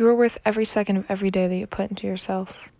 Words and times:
You 0.00 0.08
are 0.08 0.14
worth 0.14 0.40
every 0.46 0.64
second 0.64 0.96
of 0.96 1.10
every 1.10 1.30
day 1.30 1.46
that 1.46 1.54
you 1.54 1.66
put 1.66 1.90
into 1.90 2.06
yourself. 2.06 2.70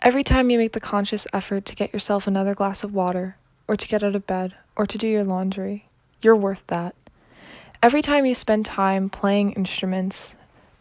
Every 0.00 0.22
time 0.22 0.48
you 0.48 0.56
make 0.56 0.70
the 0.70 0.78
conscious 0.78 1.26
effort 1.32 1.64
to 1.64 1.74
get 1.74 1.92
yourself 1.92 2.28
another 2.28 2.54
glass 2.54 2.84
of 2.84 2.94
water, 2.94 3.36
or 3.66 3.74
to 3.74 3.88
get 3.88 4.04
out 4.04 4.14
of 4.14 4.24
bed, 4.24 4.54
or 4.76 4.86
to 4.86 4.96
do 4.96 5.08
your 5.08 5.24
laundry, 5.24 5.88
you're 6.22 6.36
worth 6.36 6.64
that. 6.68 6.94
Every 7.82 8.00
time 8.00 8.26
you 8.26 8.36
spend 8.36 8.64
time 8.64 9.10
playing 9.10 9.54
instruments, 9.54 10.36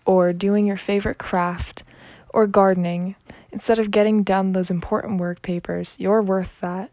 or 0.06 0.34
doing 0.34 0.68
your 0.68 0.78
favorite 0.78 1.18
craft, 1.18 1.84
or 2.30 2.46
gardening, 2.46 3.16
instead 3.52 3.80
of 3.80 3.90
getting 3.90 4.22
done 4.22 4.52
those 4.52 4.70
important 4.70 5.20
work 5.20 5.42
papers, 5.42 5.96
you're 6.00 6.22
worth 6.22 6.62
that. 6.62 6.92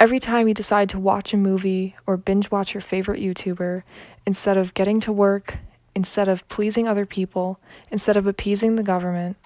Every 0.00 0.18
time 0.18 0.48
you 0.48 0.54
decide 0.54 0.88
to 0.88 0.98
watch 0.98 1.34
a 1.34 1.36
movie 1.36 1.94
or 2.06 2.16
binge 2.16 2.50
watch 2.50 2.72
your 2.72 2.80
favorite 2.80 3.20
YouTuber, 3.20 3.82
instead 4.24 4.56
of 4.56 4.72
getting 4.72 4.98
to 5.00 5.12
work, 5.12 5.58
instead 5.94 6.28
of 6.28 6.46
pleasing 6.48 6.88
other 6.88 7.06
people, 7.06 7.58
instead 7.90 8.16
of 8.16 8.26
appeasing 8.26 8.76
the 8.76 8.82
government, 8.82 9.36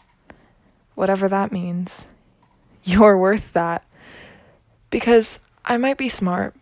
whatever 0.95 1.29
that 1.29 1.53
means, 1.53 2.07
you're 2.85 3.19
worth 3.19 3.53
that. 3.53 3.85
Because 4.91 5.41
I 5.65 5.77
might 5.77 5.99
be 5.99 6.09
smart, 6.09 6.55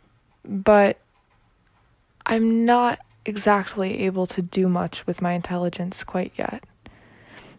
but 0.44 0.98
I'm 2.24 2.64
not 2.64 2.98
exactly 3.24 4.00
able 4.04 4.26
to 4.26 4.42
do 4.42 4.68
much 4.68 5.06
with 5.06 5.22
my 5.22 5.32
intelligence 5.32 6.02
quite 6.02 6.32
yet. 6.36 6.64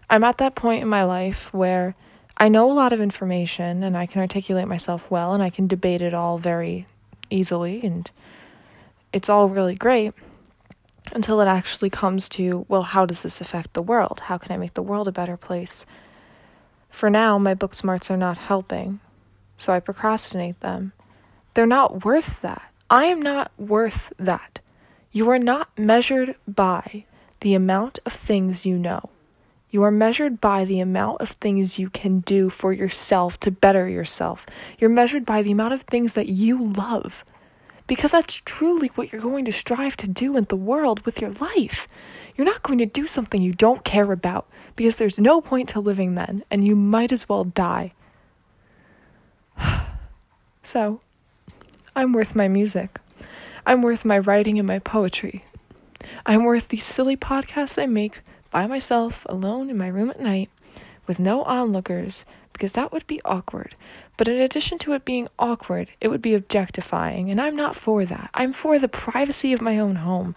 I'm 0.10 0.24
at 0.24 0.38
that 0.38 0.56
point 0.56 0.82
in 0.82 0.88
my 0.88 1.04
life 1.04 1.54
where 1.54 1.96
I 2.38 2.50
know 2.50 2.72
a 2.72 2.74
lot 2.74 2.94
of 2.94 3.02
information 3.02 3.84
and 3.84 3.98
I 3.98 4.06
can 4.06 4.22
articulate 4.22 4.68
myself 4.68 5.10
well 5.10 5.34
and 5.34 5.42
I 5.42 5.50
can 5.50 5.68
debate 5.68 6.02
it 6.02 6.14
all 6.14 6.38
very 6.38 6.86
easily 7.30 7.82
and 7.84 8.10
it's 9.12 9.30
all 9.30 9.50
really 9.50 9.76
great 9.76 10.14
until 11.14 11.42
it 11.42 11.48
actually 11.48 11.90
comes 11.90 12.30
to, 12.30 12.66
well, 12.68 12.84
how 12.84 13.06
does 13.06 13.22
this 13.22 13.42
affect 13.42 13.74
the 13.74 13.82
world? 13.82 14.22
How 14.22 14.38
can 14.38 14.52
I 14.52 14.58
make 14.58 14.74
the 14.74 14.82
world 14.82 15.08
a 15.08 15.12
better 15.12 15.38
place? 15.38 15.86
For 16.90 17.10
now, 17.10 17.38
my 17.38 17.54
book 17.54 17.74
smarts 17.74 18.10
are 18.10 18.18
not 18.18 18.38
helping, 18.38 19.00
so 19.56 19.74
I 19.74 19.80
procrastinate 19.80 20.60
them. 20.62 20.94
They're 21.54 21.66
not 21.66 22.06
worth 22.06 22.42
that. 22.42 22.72
I 22.90 23.06
am 23.06 23.22
not 23.22 23.52
worth 23.58 24.14
that. 24.18 24.60
You 25.12 25.30
are 25.30 25.40
not 25.40 25.70
measured 25.78 26.36
by 26.48 27.06
the 27.40 27.54
amount 27.54 28.00
of 28.06 28.14
things 28.14 28.66
you 28.66 28.78
know. 28.78 29.10
You 29.70 29.84
are 29.84 29.92
measured 29.92 30.40
by 30.40 30.64
the 30.64 30.80
amount 30.80 31.22
of 31.22 31.32
things 31.32 31.78
you 31.78 31.90
can 31.90 32.22
do 32.22 32.50
for 32.50 32.72
yourself 32.72 33.40
to 33.42 33.52
better 33.52 33.88
yourself. 33.88 34.46
You're 34.80 34.90
measured 34.90 35.26
by 35.26 35.42
the 35.42 35.52
amount 35.52 35.74
of 35.74 35.82
things 35.82 36.14
that 36.14 36.30
you 36.30 36.64
love. 36.64 37.26
Because 37.88 38.12
that's 38.12 38.42
truly 38.46 38.90
what 38.90 39.12
you're 39.12 39.22
going 39.22 39.46
to 39.46 39.52
strive 39.52 39.96
to 39.98 40.08
do 40.08 40.38
in 40.38 40.44
the 40.46 40.56
world 40.56 41.06
with 41.06 41.22
your 41.22 41.32
life. 41.32 41.88
You're 42.36 42.46
not 42.46 42.64
going 42.64 42.80
to 42.80 42.86
do 42.86 43.08
something 43.08 43.42
you 43.42 43.54
don't 43.54 43.84
care 43.84 44.12
about 44.12 44.48
because 44.76 44.98
there's 44.98 45.20
no 45.20 45.42
point 45.42 45.70
to 45.70 45.80
living 45.80 46.16
then, 46.16 46.44
and 46.52 46.66
you 46.66 46.76
might 46.76 47.12
as 47.12 47.28
well 47.28 47.46
die. 47.46 47.94
so, 50.64 51.00
I'm 51.96 52.14
worth 52.14 52.36
my 52.36 52.48
music. 52.48 53.00
I'm 53.66 53.82
worth 53.82 54.06
my 54.06 54.20
writing 54.20 54.60
and 54.60 54.68
my 54.68 54.80
poetry. 54.80 55.44
I'm 56.26 56.44
worth 56.44 56.68
these 56.68 56.86
silly 56.86 57.18
podcasts 57.18 57.82
I 57.82 57.86
make 57.86 58.22
by 58.52 58.68
myself, 58.68 59.26
alone 59.30 59.70
in 59.70 59.78
my 59.78 59.88
room 59.88 60.10
at 60.10 60.20
night, 60.20 60.50
with 61.08 61.20
no 61.20 61.44
onlookers, 61.44 62.26
because 62.54 62.74
that 62.74 62.92
would 62.92 63.08
be 63.08 63.22
awkward. 63.24 63.76
But 64.18 64.28
in 64.28 64.40
addition 64.40 64.78
to 64.80 64.94
it 64.94 65.06
being 65.06 65.28
awkward, 65.40 65.90
it 66.02 66.10
would 66.10 66.22
be 66.22 66.34
objectifying, 66.34 67.30
and 67.32 67.40
I'm 67.40 67.56
not 67.56 67.76
for 67.76 68.04
that. 68.06 68.30
I'm 68.34 68.54
for 68.54 68.78
the 68.80 68.88
privacy 68.88 69.54
of 69.54 69.62
my 69.62 69.80
own 69.80 69.98
home. 69.98 70.36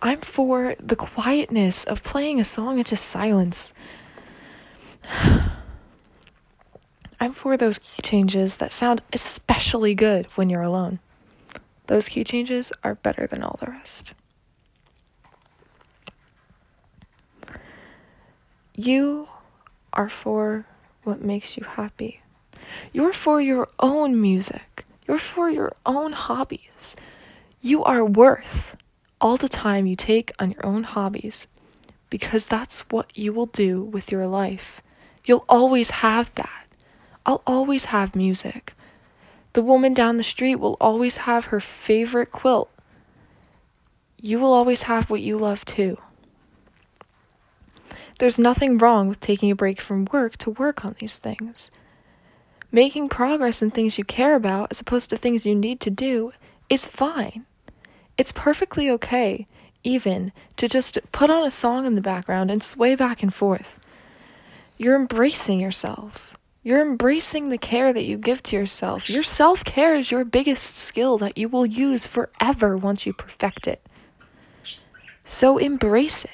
I'm 0.00 0.20
for 0.20 0.76
the 0.78 0.96
quietness 0.96 1.84
of 1.84 2.04
playing 2.04 2.38
a 2.40 2.44
song 2.44 2.78
into 2.78 2.96
silence. 2.96 3.74
I'm 7.20 7.32
for 7.32 7.56
those 7.56 7.78
key 7.78 8.02
changes 8.02 8.58
that 8.58 8.70
sound 8.70 9.02
especially 9.12 9.94
good 9.94 10.26
when 10.36 10.48
you're 10.48 10.62
alone. 10.62 11.00
Those 11.88 12.08
key 12.08 12.22
changes 12.22 12.72
are 12.84 12.94
better 12.94 13.26
than 13.26 13.42
all 13.42 13.58
the 13.60 13.70
rest. 13.70 14.12
You 18.76 19.28
are 19.98 20.08
for 20.08 20.64
what 21.02 21.20
makes 21.20 21.56
you 21.56 21.64
happy. 21.64 22.22
You're 22.92 23.12
for 23.12 23.40
your 23.40 23.68
own 23.80 24.20
music. 24.20 24.86
You're 25.08 25.18
for 25.18 25.50
your 25.50 25.72
own 25.84 26.12
hobbies. 26.12 26.94
You 27.60 27.82
are 27.82 28.04
worth 28.04 28.76
all 29.20 29.36
the 29.36 29.48
time 29.48 29.86
you 29.86 29.96
take 29.96 30.30
on 30.38 30.52
your 30.52 30.64
own 30.64 30.84
hobbies 30.84 31.48
because 32.10 32.46
that's 32.46 32.88
what 32.90 33.10
you 33.18 33.32
will 33.32 33.46
do 33.46 33.82
with 33.82 34.12
your 34.12 34.28
life. 34.28 34.80
You'll 35.24 35.44
always 35.48 35.90
have 35.90 36.32
that. 36.36 36.66
I'll 37.26 37.42
always 37.44 37.86
have 37.86 38.14
music. 38.14 38.74
The 39.54 39.62
woman 39.62 39.94
down 39.94 40.16
the 40.16 40.22
street 40.22 40.56
will 40.56 40.76
always 40.80 41.18
have 41.28 41.46
her 41.46 41.60
favorite 41.60 42.30
quilt. 42.30 42.70
You 44.20 44.38
will 44.38 44.52
always 44.52 44.82
have 44.82 45.10
what 45.10 45.22
you 45.22 45.36
love 45.36 45.64
too. 45.64 45.98
There's 48.18 48.38
nothing 48.38 48.78
wrong 48.78 49.08
with 49.08 49.20
taking 49.20 49.50
a 49.50 49.56
break 49.56 49.80
from 49.80 50.04
work 50.12 50.36
to 50.38 50.50
work 50.50 50.84
on 50.84 50.96
these 50.98 51.18
things. 51.18 51.70
Making 52.72 53.08
progress 53.08 53.62
in 53.62 53.70
things 53.70 53.96
you 53.96 54.04
care 54.04 54.34
about 54.34 54.68
as 54.70 54.80
opposed 54.80 55.10
to 55.10 55.16
things 55.16 55.46
you 55.46 55.54
need 55.54 55.80
to 55.80 55.90
do 55.90 56.32
is 56.68 56.84
fine. 56.84 57.46
It's 58.18 58.32
perfectly 58.32 58.90
okay, 58.90 59.46
even, 59.84 60.32
to 60.56 60.68
just 60.68 60.98
put 61.12 61.30
on 61.30 61.44
a 61.44 61.50
song 61.50 61.86
in 61.86 61.94
the 61.94 62.00
background 62.00 62.50
and 62.50 62.62
sway 62.62 62.96
back 62.96 63.22
and 63.22 63.32
forth. 63.32 63.78
You're 64.76 64.96
embracing 64.96 65.60
yourself. 65.60 66.36
You're 66.64 66.82
embracing 66.82 67.48
the 67.48 67.56
care 67.56 67.92
that 67.92 68.04
you 68.04 68.18
give 68.18 68.42
to 68.44 68.56
yourself. 68.56 69.08
Your 69.08 69.22
self 69.22 69.64
care 69.64 69.92
is 69.92 70.10
your 70.10 70.24
biggest 70.24 70.76
skill 70.76 71.16
that 71.18 71.38
you 71.38 71.48
will 71.48 71.64
use 71.64 72.06
forever 72.06 72.76
once 72.76 73.06
you 73.06 73.12
perfect 73.12 73.68
it. 73.68 73.80
So 75.24 75.58
embrace 75.58 76.24
it. 76.24 76.30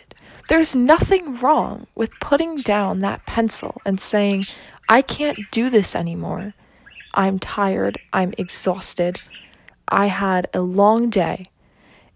There's 0.49 0.77
nothing 0.77 1.37
wrong 1.37 1.87
with 1.95 2.11
putting 2.21 2.57
down 2.57 2.99
that 2.99 3.25
pencil 3.27 3.81
and 3.85 4.01
saying, 4.01 4.45
I 4.89 5.03
can't 5.03 5.39
do 5.51 5.71
this 5.71 5.97
anymore. 5.97 6.55
I'm 7.15 7.39
tired. 7.39 7.99
I'm 8.13 8.35
exhausted. 8.37 9.23
I 9.89 10.07
had 10.07 10.49
a 10.53 10.61
long 10.61 11.09
day. 11.09 11.47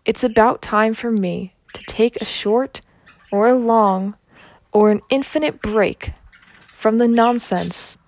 It's 0.05 0.25
about 0.25 0.63
time 0.63 0.95
for 0.95 1.11
me 1.11 1.55
to 1.75 1.83
take 1.85 2.17
a 2.17 2.25
short 2.25 2.81
or 3.31 3.49
a 3.49 3.55
long 3.55 4.15
or 4.73 4.91
an 4.91 5.01
infinite 5.11 5.63
break 5.63 6.13
from 6.75 6.99
the 6.99 7.09
nonsense 7.09 7.99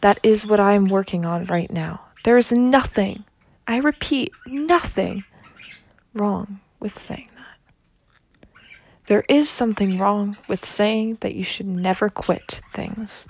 that 0.00 0.18
is 0.22 0.46
what 0.46 0.60
I 0.60 0.72
am 0.74 0.86
working 0.86 1.24
on 1.24 1.44
right 1.46 1.70
now. 1.70 2.00
There 2.24 2.36
is 2.36 2.52
nothing, 2.52 3.24
I 3.66 3.78
repeat, 3.78 4.32
nothing 4.46 5.24
wrong 6.14 6.60
with 6.78 6.98
saying 6.98 7.28
that. 7.36 7.39
There 9.10 9.24
is 9.28 9.48
something 9.50 9.98
wrong 9.98 10.36
with 10.48 10.64
saying 10.64 11.18
that 11.20 11.34
you 11.34 11.42
should 11.42 11.66
never 11.66 12.08
quit 12.08 12.60
things. 12.72 13.26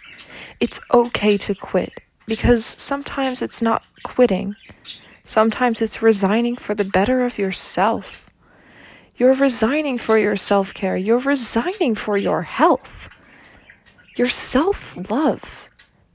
It's 0.61 0.79
okay 0.93 1.39
to 1.39 1.55
quit 1.55 2.03
because 2.27 2.65
sometimes 2.65 3.41
it's 3.41 3.63
not 3.63 3.83
quitting, 4.03 4.55
Sometimes 5.25 5.81
it's 5.81 6.03
resigning 6.03 6.57
for 6.57 6.75
the 6.75 6.85
better 6.85 7.25
of 7.25 7.39
yourself. 7.39 8.29
You're 9.17 9.35
resigning 9.35 9.97
for 9.97 10.19
your 10.19 10.37
self 10.37 10.75
care. 10.75 10.97
You're 10.97 11.19
resigning 11.19 11.95
for 11.95 12.17
your 12.17 12.43
health. 12.43 13.09
Your 14.17 14.29
self 14.29 14.97
love 15.09 15.69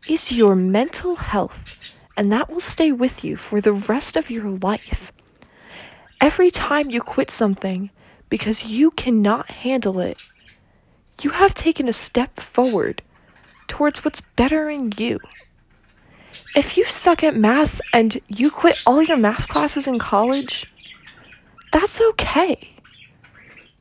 is 0.09 0.33
your 0.33 0.53
mental 0.53 1.15
health, 1.15 1.97
and 2.17 2.29
that 2.31 2.49
will 2.49 2.59
stay 2.59 2.91
with 2.91 3.23
you 3.23 3.37
for 3.37 3.61
the 3.61 3.71
rest 3.73 4.17
of 4.17 4.29
your 4.29 4.49
life. 4.49 5.13
Every 6.19 6.51
time 6.51 6.89
you 6.89 6.99
quit 6.99 7.31
something 7.31 7.91
because 8.29 8.65
you 8.65 8.91
cannot 8.91 9.49
handle 9.49 9.99
it, 9.99 10.21
you 11.21 11.31
have 11.31 11.53
taken 11.53 11.87
a 11.87 11.93
step 11.93 12.39
forward 12.39 13.01
towards 13.67 14.03
what's 14.03 14.21
bettering 14.21 14.93
you. 14.97 15.19
If 16.55 16.77
you 16.77 16.85
suck 16.85 17.23
at 17.23 17.35
math 17.35 17.79
and 17.93 18.17
you 18.27 18.51
quit 18.51 18.83
all 18.85 19.01
your 19.01 19.17
math 19.17 19.47
classes 19.47 19.87
in 19.87 19.99
college, 19.99 20.65
that's 21.71 22.01
okay. 22.01 22.71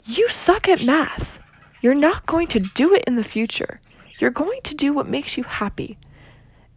You 0.05 0.29
suck 0.29 0.69
at 0.69 0.85
math. 0.85 1.41
You're 1.81 1.95
not 1.95 2.27
going 2.27 2.47
to 2.49 2.61
do 2.61 2.95
it 2.95 3.05
in 3.07 3.17
the 3.17 3.25
future. 3.25 3.81
You're 4.19 4.31
going 4.31 4.61
to 4.65 4.75
do 4.75 4.93
what 4.93 5.09
makes 5.09 5.37
you 5.37 5.45
happy. 5.45 5.99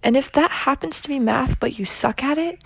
And 0.03 0.15
if 0.15 0.31
that 0.33 0.51
happens 0.51 1.01
to 1.01 1.09
be 1.09 1.19
math, 1.19 1.59
but 1.59 1.77
you 1.77 1.85
suck 1.85 2.23
at 2.23 2.37
it, 2.37 2.59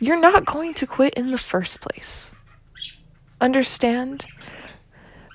you're 0.00 0.20
not 0.20 0.44
going 0.44 0.74
to 0.74 0.86
quit 0.86 1.14
in 1.14 1.30
the 1.30 1.38
first 1.38 1.80
place. 1.80 2.34
Understand? 3.44 4.24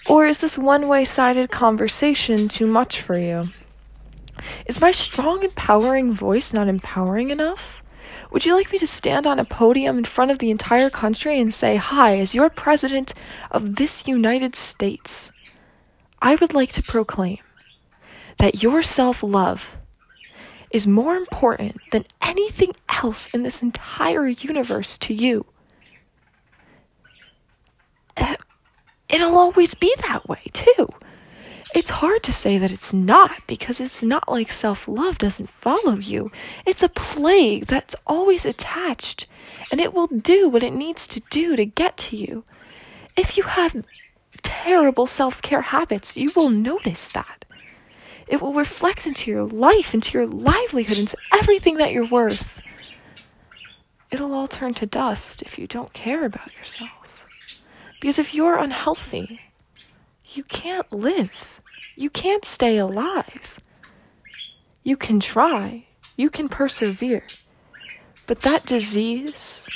Or 0.09 0.25
is 0.25 0.39
this 0.39 0.57
one 0.57 0.88
way 0.88 1.06
sided 1.06 1.51
conversation 1.51 2.47
too 2.47 2.65
much 2.65 3.00
for 3.00 3.19
you? 3.19 3.50
Is 4.65 4.81
my 4.81 4.89
strong, 4.89 5.44
empowering 5.44 6.13
voice 6.15 6.51
not 6.51 6.67
empowering 6.67 7.29
enough? 7.29 7.83
Would 8.31 8.47
you 8.47 8.56
like 8.56 8.71
me 8.71 8.79
to 8.79 8.88
stand 8.88 9.27
on 9.27 9.38
a 9.38 9.45
podium 9.45 10.00
in 10.00 10.06
front 10.06 10.31
of 10.31 10.39
the 10.39 10.50
entire 10.50 10.89
country 10.89 11.39
and 11.39 11.53
say, 11.53 11.75
Hi, 11.75 12.17
as 12.17 12.33
your 12.33 12.50
president 12.50 13.13
of 13.51 13.75
this 13.75 14.07
United 14.07 14.56
States, 14.56 15.31
I 16.19 16.33
would 16.33 16.56
like 16.56 16.71
to 16.71 16.81
proclaim 16.81 17.38
that 18.39 18.63
your 18.63 18.81
self 18.81 19.21
love 19.21 19.77
is 20.71 20.88
more 20.88 21.15
important 21.15 21.79
than 21.91 22.06
anything 22.23 22.73
else 23.03 23.29
in 23.35 23.44
this 23.44 23.61
entire 23.61 24.27
universe 24.27 24.97
to 24.97 25.13
you. 25.13 25.45
It'll 29.09 29.38
always 29.38 29.73
be 29.73 29.94
that 30.07 30.27
way, 30.27 30.41
too. 30.53 30.89
It's 31.75 31.91
hard 31.91 32.23
to 32.23 32.33
say 32.33 32.57
that 32.57 32.71
it's 32.71 32.94
not 32.94 33.45
because 33.45 33.79
it's 33.79 34.01
not 34.01 34.27
like 34.27 34.51
self 34.51 34.88
love 34.88 35.19
doesn't 35.19 35.50
follow 35.50 35.97
you. 35.97 36.31
It's 36.65 36.81
a 36.81 36.89
plague 36.89 37.67
that's 37.67 37.95
always 38.07 38.44
attached 38.44 39.27
and 39.71 39.79
it 39.79 39.94
will 39.94 40.07
do 40.07 40.50
what 40.50 40.63
it 40.63 40.73
needs 40.73 41.06
to 41.07 41.21
do 41.29 41.56
to 41.56 41.65
get 41.65 41.95
to 41.97 42.15
you. 42.17 42.44
If 43.15 43.38
you 43.38 43.44
have 43.44 43.85
terrible 44.41 45.06
self 45.06 45.44
care 45.44 45.61
habits, 45.61 46.17
you 46.17 46.31
will 46.35 46.50
notice 46.50 47.07
that. 47.09 47.45
It 48.27 48.41
will 48.41 48.53
reflect 48.53 49.06
into 49.06 49.29
your 49.29 49.44
life, 49.44 49.94
into 49.94 50.17
your 50.17 50.27
livelihood, 50.27 50.97
into 50.97 51.17
everything 51.31 51.77
that 51.77 51.91
you're 51.91 52.07
worth. 52.07 52.61
It'll 54.11 54.33
all 54.33 54.47
turn 54.47 54.73
to 54.75 54.88
dust 54.88 55.44
if 55.44 55.59
you 55.59 55.67
don't 55.67 55.94
care 55.94 56.25
about 56.25 56.56
yourself. 56.56 56.98
Because 57.99 58.19
if 58.19 58.33
you're 58.33 58.57
unhealthy, 58.57 59.41
you 60.25 60.43
can't 60.43 60.91
live. 60.91 61.61
You 61.95 62.09
can't 62.09 62.45
stay 62.45 62.77
alive. 62.77 63.59
You 64.83 64.95
can 64.95 65.19
try, 65.19 65.85
you 66.15 66.29
can 66.29 66.49
persevere. 66.49 67.23
But 68.25 68.41
that 68.41 68.65
disease, 68.65 69.67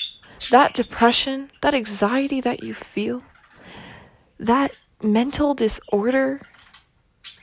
that 0.51 0.73
depression, 0.73 1.49
that 1.61 1.73
anxiety 1.73 2.39
that 2.41 2.63
you 2.63 2.73
feel, 2.73 3.23
that 4.39 4.71
mental 5.03 5.53
disorder, 5.53 6.41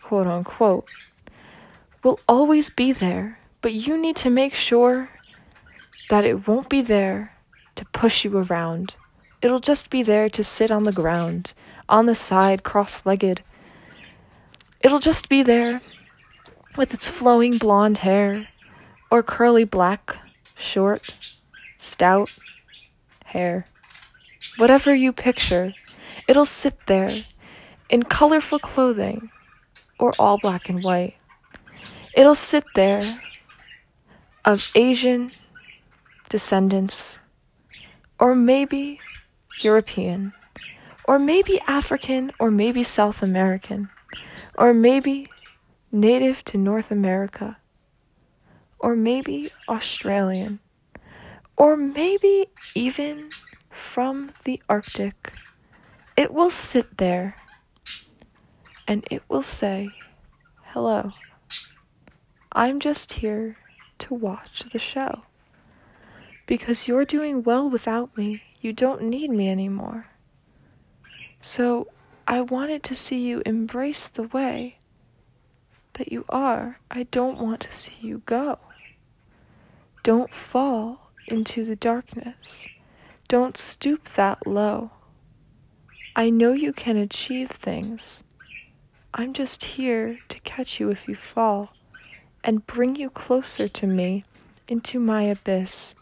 quote 0.03 0.27
unquote, 0.27 0.87
will 2.03 2.21
always 2.29 2.71
be 2.71 2.93
there. 2.93 3.39
But 3.61 3.75
you 3.75 3.99
need 3.99 4.17
to 4.17 4.31
make 4.31 4.55
sure 4.55 5.11
that 6.09 6.25
it 6.25 6.49
won't 6.49 6.69
be 6.69 6.81
there 6.81 7.35
to 7.75 7.85
push 7.87 8.25
you 8.25 8.37
around. 8.39 8.95
It'll 9.43 9.61
just 9.61 9.89
be 9.89 10.03
there 10.03 10.29
to 10.29 10.45
sit 10.45 10.71
on 10.71 10.85
the 10.85 10.93
ground, 10.93 11.55
on 11.89 12.07
the 12.07 12.15
side, 12.15 12.63
cross 12.63 13.07
legged. 13.07 13.43
It'll 14.83 14.99
just 14.99 15.29
be 15.29 15.43
there 15.43 15.81
with 16.77 16.93
its 16.93 17.09
flowing 17.09 17.59
blonde 17.59 17.99
hair 17.99 18.49
or 19.11 19.23
curly 19.23 19.65
black, 19.65 20.19
short, 20.57 21.37
stout 21.79 22.37
hair. 23.27 23.67
Whatever 24.59 24.95
you 24.95 25.13
picture, 25.13 25.73
it'll 26.29 26.45
sit 26.45 26.87
there 26.87 27.11
in 27.89 28.03
colorful 28.05 28.59
clothing 28.59 29.31
or 29.99 30.13
all 30.19 30.39
black 30.39 30.69
and 30.69 30.85
white. 30.85 31.17
It'll 32.15 32.35
sit 32.35 32.65
there 32.75 33.01
of 34.45 34.71
Asian 34.75 35.33
descendants, 36.29 37.19
or 38.19 38.35
maybe 38.35 39.01
European, 39.59 40.33
or 41.05 41.19
maybe 41.19 41.61
African, 41.67 42.33
or 42.39 42.51
maybe 42.51 42.83
South 42.83 43.23
American, 43.23 43.91
or 44.57 44.73
maybe 44.73 45.27
native 45.93 46.45
to 46.45 46.59
North 46.59 46.91
America, 46.91 47.59
or 48.79 48.97
maybe 48.97 49.51
Australian, 49.69 50.61
or 51.57 51.77
maybe 51.77 52.47
even 52.75 53.29
from 53.71 54.33
the 54.45 54.63
Arctic. 54.69 55.33
It 56.17 56.33
will 56.33 56.51
sit 56.51 56.99
there 56.99 57.37
and 58.87 59.07
it 59.11 59.23
will 59.29 59.43
say, 59.43 59.91
Hello. 60.73 61.13
I'm 62.53 62.81
just 62.81 63.15
here 63.15 63.57
to 63.99 64.15
watch 64.15 64.65
the 64.73 64.79
show. 64.79 65.23
Because 66.47 66.89
you're 66.89 67.05
doing 67.05 67.45
well 67.45 67.71
without 67.71 68.17
me, 68.17 68.43
you 68.61 68.73
don't 68.73 69.03
need 69.03 69.31
me 69.31 69.49
anymore. 69.49 70.07
So 71.41 71.89
I 72.27 72.43
wanted 72.43 72.83
to 72.85 72.95
see 72.95 73.21
you 73.27 73.43
embrace 73.47 74.09
the 74.09 74.25
way 74.25 74.79
that 75.95 76.13
you 76.13 76.25
are. 76.29 76.79
I 76.91 77.05
don't 77.05 77.39
want 77.39 77.61
to 77.63 77.75
see 77.75 77.97
you 78.01 78.23
go. 78.27 78.59
Don't 80.03 80.35
fall 80.35 81.11
into 81.27 81.65
the 81.65 81.77
darkness. 81.77 82.67
Don't 83.29 83.57
stoop 83.57 84.05
that 84.11 84.47
low. 84.47 84.91
I 86.17 86.31
know 86.31 86.53
you 86.53 86.73
can 86.73 86.97
achieve 86.97 87.51
things. 87.51 88.25
I'm 89.15 89.33
just 89.33 89.65
here 89.65 90.19
to 90.29 90.41
catch 90.41 90.81
you 90.81 90.91
if 90.91 91.09
you 91.09 91.15
fall 91.15 91.73
and 92.43 92.67
bring 92.67 92.97
you 92.97 93.11
closer 93.11 93.69
to 93.69 93.87
me 93.87 94.25
into 94.69 94.99
my 94.99 95.23
abyss. 95.25 95.95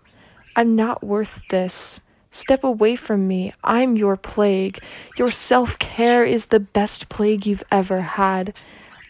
I'm 0.54 0.76
not 0.76 1.02
worth 1.02 1.43
this. 1.50 2.00
Step 2.30 2.62
away 2.62 2.94
from 2.96 3.26
me. 3.26 3.52
I'm 3.64 3.96
your 3.96 4.16
plague. 4.16 4.78
Your 5.16 5.28
self 5.28 5.78
care 5.78 6.25
is 6.25 6.46
the 6.46 6.60
best 6.60 7.08
plague 7.08 7.46
you've 7.46 7.64
ever 7.70 8.00
had. 8.02 8.56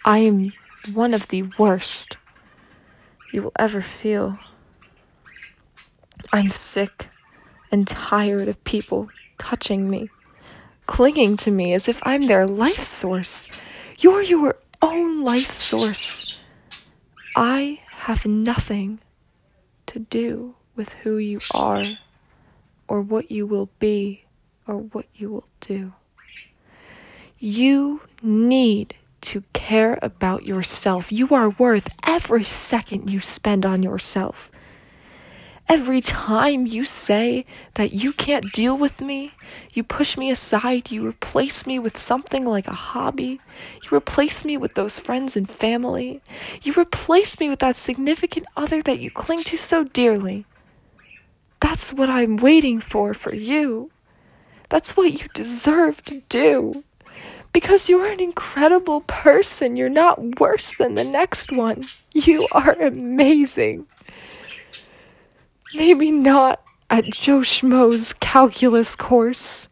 I 0.04 0.18
am 0.18 0.52
one 0.92 1.12
of 1.12 1.28
the 1.28 1.42
worst 1.58 2.16
you 3.32 3.42
will 3.42 3.52
ever 3.58 3.82
feel. 3.82 4.38
I'm 6.32 6.50
sick 6.50 7.08
and 7.70 7.86
tired 7.86 8.48
of 8.48 8.62
people 8.64 9.08
touching 9.38 9.88
me, 9.88 10.10
clinging 10.86 11.36
to 11.38 11.50
me 11.50 11.72
as 11.74 11.88
if 11.88 12.00
I'm 12.04 12.22
their 12.22 12.46
life 12.46 12.82
source. 12.82 13.48
You're 13.98 14.22
your 14.22 14.56
own 14.80 15.24
life 15.24 15.50
source. 15.50 16.36
I 17.36 17.80
have 17.90 18.24
nothing 18.26 19.00
to 19.86 20.00
do 20.00 20.54
with 20.76 20.92
who 20.94 21.18
you 21.18 21.40
are, 21.54 21.84
or 22.88 23.00
what 23.00 23.30
you 23.30 23.46
will 23.46 23.68
be, 23.78 24.24
or 24.66 24.78
what 24.78 25.06
you 25.14 25.30
will 25.30 25.48
do. 25.60 25.92
You 27.38 28.00
need 28.22 28.94
to 29.20 29.44
care 29.52 29.98
about 30.02 30.46
yourself. 30.46 31.12
You 31.12 31.28
are 31.30 31.50
worth 31.50 31.88
every 32.04 32.44
second 32.44 33.10
you 33.10 33.20
spend 33.20 33.64
on 33.66 33.82
yourself. 33.82 34.50
Every 35.68 36.00
time 36.00 36.66
you 36.66 36.84
say 36.84 37.44
that 37.74 37.92
you 37.92 38.14
can't 38.14 38.50
deal 38.52 38.78
with 38.78 39.02
me, 39.02 39.32
you 39.74 39.84
push 39.84 40.16
me 40.16 40.30
aside, 40.30 40.90
you 40.90 41.06
replace 41.06 41.66
me 41.66 41.78
with 41.78 41.98
something 41.98 42.46
like 42.46 42.66
a 42.66 42.72
hobby, 42.72 43.38
you 43.84 43.94
replace 43.94 44.46
me 44.46 44.56
with 44.56 44.74
those 44.74 44.98
friends 44.98 45.36
and 45.36 45.46
family, 45.46 46.22
you 46.62 46.72
replace 46.72 47.38
me 47.38 47.50
with 47.50 47.58
that 47.58 47.76
significant 47.76 48.46
other 48.56 48.80
that 48.80 48.98
you 48.98 49.10
cling 49.10 49.40
to 49.40 49.58
so 49.58 49.84
dearly. 49.84 50.46
That's 51.60 51.92
what 51.92 52.08
I'm 52.08 52.36
waiting 52.36 52.80
for 52.80 53.14
for 53.14 53.34
you. 53.34 53.90
That's 54.68 54.96
what 54.96 55.12
you 55.12 55.28
deserve 55.34 56.02
to 56.04 56.22
do. 56.28 56.84
Because 57.52 57.88
you're 57.88 58.10
an 58.10 58.20
incredible 58.20 59.00
person. 59.02 59.76
You're 59.76 59.88
not 59.88 60.38
worse 60.38 60.74
than 60.74 60.94
the 60.94 61.04
next 61.04 61.50
one. 61.50 61.84
You 62.12 62.46
are 62.52 62.72
amazing. 62.72 63.86
Maybe 65.74 66.10
not 66.10 66.62
at 66.90 67.04
Joe 67.06 67.40
Schmo's 67.40 68.12
calculus 68.14 68.96
course. 68.96 69.68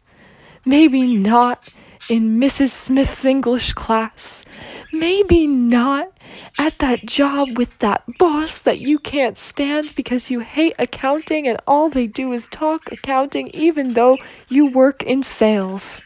Maybe 0.65 1.15
not 1.15 1.73
in 2.09 2.39
Mrs. 2.39 2.69
Smith's 2.69 3.25
English 3.25 3.73
class. 3.73 4.45
Maybe 4.91 5.47
not 5.47 6.16
at 6.59 6.79
that 6.79 7.05
job 7.05 7.57
with 7.57 7.77
that 7.79 8.03
boss 8.17 8.59
that 8.59 8.79
you 8.79 8.99
can't 8.99 9.37
stand 9.37 9.93
because 9.95 10.31
you 10.31 10.39
hate 10.41 10.75
accounting 10.79 11.47
and 11.47 11.59
all 11.67 11.89
they 11.89 12.07
do 12.07 12.33
is 12.33 12.47
talk 12.47 12.91
accounting 12.91 13.47
even 13.49 13.93
though 13.93 14.17
you 14.47 14.65
work 14.65 15.03
in 15.03 15.23
sales. 15.23 16.01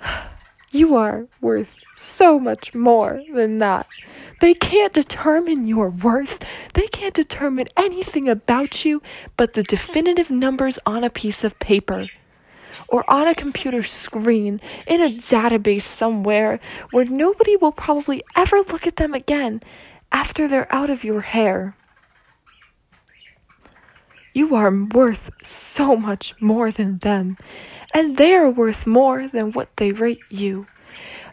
You 0.74 0.96
are 0.96 1.26
worth 1.42 1.76
so 1.96 2.40
much 2.40 2.74
more 2.74 3.22
than 3.34 3.58
that. 3.58 3.86
They 4.40 4.54
can't 4.54 4.94
determine 4.94 5.66
your 5.66 5.90
worth. 5.90 6.42
They 6.72 6.86
can't 6.86 7.12
determine 7.12 7.68
anything 7.76 8.26
about 8.26 8.82
you 8.82 9.02
but 9.36 9.52
the 9.52 9.62
definitive 9.62 10.30
numbers 10.30 10.78
on 10.86 11.04
a 11.04 11.10
piece 11.10 11.44
of 11.44 11.58
paper 11.58 12.06
or 12.88 13.08
on 13.10 13.26
a 13.26 13.34
computer 13.34 13.82
screen 13.82 14.60
in 14.86 15.02
a 15.02 15.08
database 15.08 15.82
somewhere 15.82 16.60
where 16.90 17.04
nobody 17.04 17.56
will 17.56 17.72
probably 17.72 18.22
ever 18.36 18.58
look 18.58 18.86
at 18.86 18.96
them 18.96 19.14
again 19.14 19.60
after 20.10 20.46
they're 20.46 20.72
out 20.72 20.90
of 20.90 21.04
your 21.04 21.20
hair. 21.20 21.76
You 24.34 24.54
are 24.54 24.72
worth 24.72 25.30
so 25.42 25.94
much 25.96 26.34
more 26.40 26.70
than 26.70 26.98
them, 26.98 27.36
and 27.92 28.16
they 28.16 28.34
are 28.34 28.48
worth 28.48 28.86
more 28.86 29.28
than 29.28 29.52
what 29.52 29.76
they 29.76 29.92
rate 29.92 30.22
you. 30.30 30.66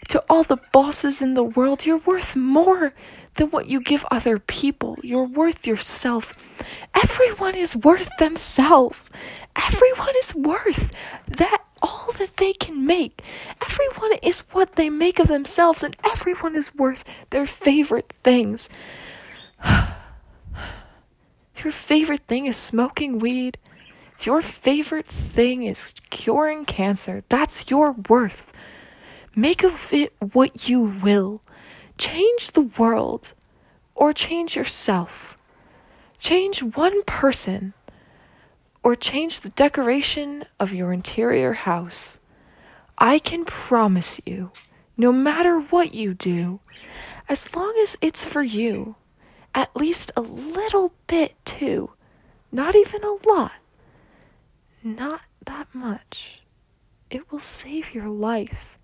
To 0.09 0.23
all 0.29 0.43
the 0.43 0.59
bosses 0.73 1.21
in 1.21 1.33
the 1.33 1.43
world, 1.43 1.85
you're 1.85 1.99
worth 1.99 2.35
more 2.35 2.93
than 3.35 3.49
what 3.51 3.67
you 3.67 3.79
give 3.79 4.05
other 4.11 4.37
people. 4.37 4.97
You're 5.01 5.23
worth 5.23 5.65
yourself. 5.65 6.33
Everyone 6.93 7.55
is 7.55 7.75
worth 7.75 8.09
themselves. 8.17 8.99
Everyone 9.65 10.15
is 10.17 10.35
worth 10.35 10.91
that 11.27 11.63
all 11.81 12.11
that 12.17 12.37
they 12.37 12.53
can 12.53 12.85
make. 12.85 13.23
Everyone 13.61 14.13
is 14.21 14.39
what 14.51 14.75
they 14.75 14.89
make 14.89 15.19
of 15.19 15.27
themselves, 15.27 15.83
and 15.83 15.95
everyone 16.05 16.55
is 16.55 16.75
worth 16.75 17.03
their 17.29 17.45
favorite 17.45 18.13
things. 18.23 18.69
Your 21.63 21.71
favorite 21.71 22.25
thing 22.27 22.45
is 22.45 22.57
smoking 22.57 23.19
weed. 23.19 23.57
Your 24.21 24.41
favorite 24.41 25.07
thing 25.07 25.63
is 25.63 25.93
curing 26.09 26.65
cancer. 26.65 27.23
That's 27.29 27.69
your 27.69 27.91
worth. 27.91 28.53
Make 29.35 29.63
of 29.63 29.93
it 29.93 30.13
what 30.19 30.67
you 30.69 30.81
will. 30.81 31.41
Change 31.97 32.51
the 32.51 32.69
world 32.77 33.33
or 33.95 34.13
change 34.13 34.55
yourself. 34.55 35.37
Change 36.17 36.63
one 36.63 37.03
person 37.03 37.73
or 38.83 38.95
change 38.95 39.41
the 39.41 39.49
decoration 39.49 40.45
of 40.59 40.73
your 40.73 40.93
interior 40.93 41.53
house. 41.53 42.19
I 42.97 43.19
can 43.19 43.45
promise 43.45 44.19
you, 44.25 44.51
no 44.97 45.11
matter 45.11 45.59
what 45.59 45.93
you 45.93 46.13
do, 46.13 46.59
as 47.27 47.55
long 47.55 47.73
as 47.81 47.97
it's 48.01 48.25
for 48.25 48.43
you, 48.43 48.95
at 49.53 49.75
least 49.75 50.11
a 50.15 50.21
little 50.21 50.93
bit 51.07 51.35
too, 51.45 51.91
not 52.51 52.75
even 52.75 53.03
a 53.03 53.17
lot, 53.27 53.53
not 54.83 55.21
that 55.45 55.67
much, 55.73 56.41
it 57.09 57.31
will 57.31 57.39
save 57.39 57.93
your 57.93 58.07
life 58.07 58.77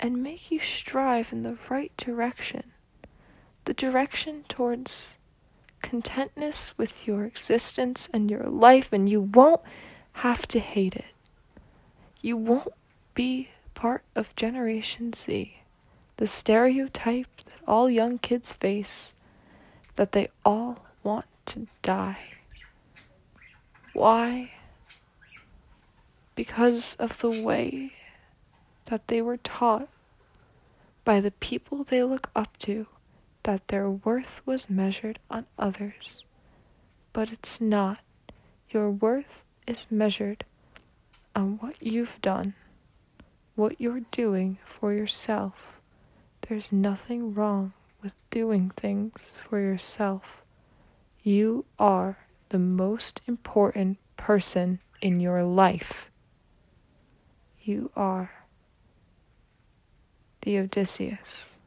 and 0.00 0.22
make 0.22 0.50
you 0.50 0.58
strive 0.58 1.32
in 1.32 1.42
the 1.42 1.58
right 1.68 1.96
direction, 1.96 2.72
the 3.64 3.74
direction 3.74 4.44
towards 4.48 5.17
contentness 5.82 6.76
with 6.76 7.06
your 7.06 7.24
existence 7.24 8.08
and 8.12 8.30
your 8.30 8.44
life, 8.44 8.92
and 8.92 9.08
you 9.08 9.20
won't 9.20 9.60
have 10.14 10.46
to 10.48 10.60
hate 10.60 10.96
it. 10.96 11.14
You 12.20 12.36
won't 12.36 12.72
be 13.14 13.50
part 13.74 14.02
of 14.14 14.34
Generation 14.34 15.12
Z, 15.12 15.58
the 16.16 16.26
stereotype 16.26 17.28
that 17.44 17.54
all 17.66 17.88
young 17.88 18.18
kids 18.18 18.52
face 18.52 19.14
that 19.96 20.12
they 20.12 20.28
all 20.44 20.84
want 21.02 21.26
to 21.46 21.66
die. 21.82 22.18
Why? 23.92 24.52
Because 26.34 26.94
of 26.96 27.18
the 27.18 27.42
way 27.42 27.92
that 28.86 29.08
they 29.08 29.20
were 29.20 29.38
taught 29.38 29.88
by 31.04 31.20
the 31.20 31.30
people 31.32 31.84
they 31.84 32.02
look 32.02 32.30
up 32.36 32.56
to 32.58 32.86
that 33.44 33.68
their 33.68 33.90
worth 33.90 34.42
was 34.44 34.68
measured 34.70 35.18
on 35.30 35.46
others. 35.58 36.26
But 37.12 37.32
it's 37.32 37.60
not. 37.60 38.00
Your 38.70 38.90
worth 38.90 39.44
is 39.66 39.86
measured 39.90 40.44
on 41.34 41.58
what 41.58 41.80
you've 41.80 42.20
done, 42.20 42.54
what 43.54 43.80
you're 43.80 44.02
doing 44.10 44.58
for 44.64 44.92
yourself. 44.92 45.80
There's 46.42 46.72
nothing 46.72 47.34
wrong 47.34 47.72
with 48.02 48.14
doing 48.30 48.70
things 48.70 49.36
for 49.48 49.60
yourself. 49.60 50.42
You 51.22 51.64
are 51.78 52.18
the 52.48 52.58
most 52.58 53.20
important 53.26 53.98
person 54.16 54.80
in 55.00 55.20
your 55.20 55.42
life. 55.42 56.10
You 57.60 57.90
are 57.94 58.30
the 60.42 60.58
Odysseus. 60.58 61.57